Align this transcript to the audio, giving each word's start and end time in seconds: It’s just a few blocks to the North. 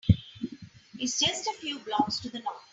It’s 0.97 1.19
just 1.19 1.45
a 1.45 1.53
few 1.59 1.77
blocks 1.77 2.17
to 2.21 2.29
the 2.31 2.39
North. 2.39 2.65